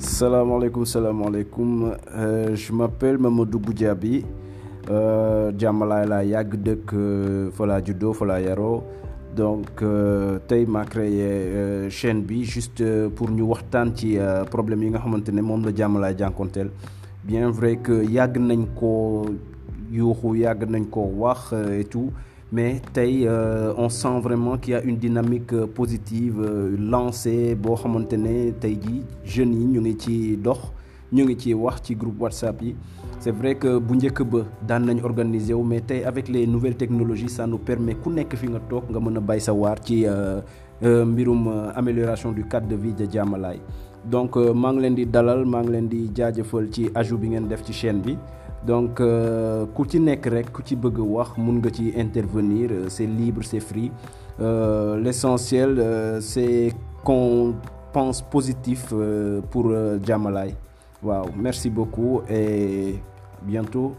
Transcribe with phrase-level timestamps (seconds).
[0.00, 1.92] Salam alaikum, salam alaikum.
[2.16, 4.24] Euh, je m'appelle Mamadou Goudiaby.
[4.88, 6.94] Euh, Diamalaay laa yàgg dëkk
[7.52, 8.80] fa laa juddoo fa laa yaroo
[9.36, 9.82] donc
[10.48, 12.82] tey ma créé chaîne bi juste
[13.14, 14.16] pour ñu waxtaan ci
[14.50, 16.12] problème yi nga xamante ne moom la
[17.22, 19.26] bien vrai que yàgg nañ ko
[19.92, 20.42] yuuxu
[21.78, 22.10] et tout
[22.52, 23.28] mais tey
[23.76, 26.40] on sent vraiment qu'il y a une dynamique positive
[26.78, 30.58] lancée boo xamante ne tey jii jeunes yi ñu ngi ci dox
[31.12, 32.60] ñu ngi ci wax ci groupe WhatsApp
[33.20, 37.28] c'est vrai que bu njëkk ba daan nañ organiser mais tey avec les nouvelles technologies
[37.28, 40.06] ça nous permet ku nekk fi nga toog nga mën a bay sa waar ci
[41.76, 43.60] amélioration du cadre de vie de Diamalaay
[44.04, 47.28] donc maa ngi dalal maa ngi leen di jaajëfal ci ajout bi
[48.66, 49.00] donc
[49.74, 53.60] ku ci nekk rek ku ci bëgg wax mun nga ci intervenir c'est libre c'est
[53.60, 53.90] free.
[54.38, 56.72] L'essentiel c'est
[57.04, 57.54] qu'on
[57.92, 58.92] pense positif
[59.50, 60.54] pour Diamalaay
[61.02, 62.96] waaw merci beaucoup et
[63.42, 63.94] bientôt